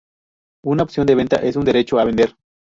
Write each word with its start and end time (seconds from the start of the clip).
Una 0.65 0.81
opción 0.81 1.05
de 1.05 1.13
venta 1.13 1.35
es 1.35 1.55
un 1.55 1.63
derecho 1.63 1.99
a 1.99 2.05
vender. 2.05 2.35